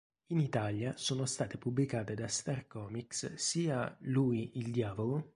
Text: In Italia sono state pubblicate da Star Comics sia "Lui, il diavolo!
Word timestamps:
In 0.29 0.39
Italia 0.39 0.95
sono 0.97 1.25
state 1.27 1.59
pubblicate 1.59 2.15
da 2.15 2.27
Star 2.27 2.65
Comics 2.65 3.35
sia 3.35 3.95
"Lui, 3.99 4.57
il 4.57 4.71
diavolo! 4.71 5.29